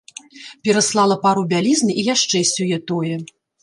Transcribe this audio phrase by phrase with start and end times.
[0.67, 3.25] Пераслала пару бялізны і яшчэ сёе-тое.